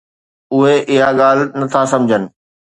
اُھي 0.53 0.95
اھا 1.01 1.09
ڳالھھ 1.19 1.43
نٿا 1.59 1.81
سمجھن. 1.91 2.23